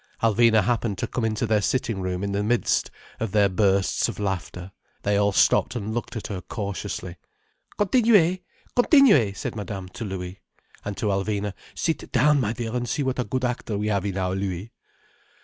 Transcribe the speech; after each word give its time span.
Alvina 0.23 0.63
happened 0.63 0.97
to 0.97 1.05
come 1.05 1.23
into 1.23 1.45
their 1.45 1.61
sitting 1.61 2.01
room 2.01 2.23
in 2.23 2.31
the 2.31 2.41
midst 2.41 2.89
of 3.19 3.31
their 3.33 3.47
bursts 3.47 4.09
of 4.09 4.17
laughter. 4.17 4.71
They 5.03 5.15
all 5.15 5.31
stopped 5.31 5.75
and 5.75 5.93
looked 5.93 6.15
at 6.15 6.25
her 6.25 6.41
cautiously. 6.41 7.17
"Continuez! 7.79 8.39
Continuez!" 8.75 9.37
said 9.37 9.55
Madame 9.55 9.89
to 9.89 10.03
Louis. 10.03 10.39
And 10.83 10.97
to 10.97 11.05
Alvina: 11.11 11.53
"Sit 11.75 12.11
down, 12.11 12.39
my 12.41 12.51
dear, 12.51 12.73
and 12.75 12.89
see 12.89 13.03
what 13.03 13.19
a 13.19 13.23
good 13.23 13.45
actor 13.45 13.77
we 13.77 13.89
have 13.89 14.03
in 14.03 14.17
our 14.17 14.33
Louis." 14.33 14.71